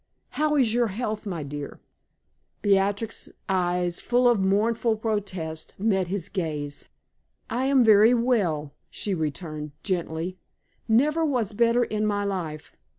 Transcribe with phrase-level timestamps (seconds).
[0.29, 1.79] How is your health, my dear?"
[2.63, 6.87] Beatrix's eyes full of mournful protest met his gaze.
[7.51, 10.39] "I am very well," she returned, gently;
[10.87, 12.75] "never was better in my life.